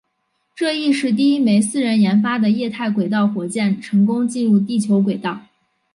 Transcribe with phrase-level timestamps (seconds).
[0.55, 5.39] 这亦是第一枚私人研发的液态轨道火箭成功进入地球轨道。